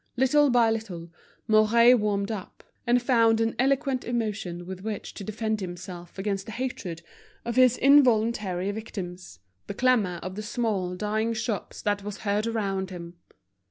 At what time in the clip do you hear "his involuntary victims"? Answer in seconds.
7.55-9.41